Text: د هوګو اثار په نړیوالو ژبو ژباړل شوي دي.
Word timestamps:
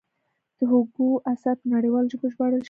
د 0.57 0.59
هوګو 0.71 1.09
اثار 1.33 1.55
په 1.61 1.65
نړیوالو 1.75 2.09
ژبو 2.11 2.25
ژباړل 2.33 2.53
شوي 2.53 2.57
دي. 2.57 2.59